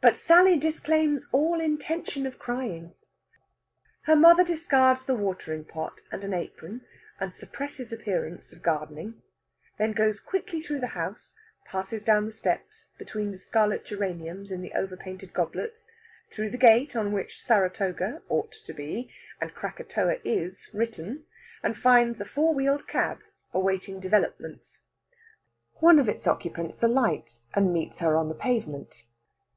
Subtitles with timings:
[0.00, 2.94] But Sally disclaims all intention of crying.
[4.02, 6.82] Her mother discards the watering pot and an apron,
[7.18, 9.20] and suppresses appearances of gardening;
[9.76, 14.62] then goes quickly through the house, passes down the steps between the scarlet geraniums in
[14.62, 15.88] the over painted goblets,
[16.30, 19.10] through the gate on which Saratoga ought to be,
[19.40, 21.24] and Krakatoa is, written,
[21.60, 23.18] and finds a four wheeled cab
[23.52, 24.82] awaiting developments.
[25.80, 29.02] One of its occupants alights and meets her on the pavement.